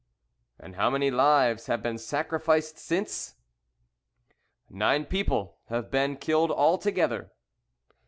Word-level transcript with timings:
"And 0.57 0.77
how 0.77 0.89
many 0.89 1.11
lives 1.11 1.67
have 1.67 1.83
been 1.83 1.99
sacrificed 1.99 2.79
since?" 2.79 3.35
"Nine 4.67 5.05
people 5.05 5.59
have 5.67 5.91
been 5.91 6.17
killed 6.17 6.49
altogether." 6.49 7.31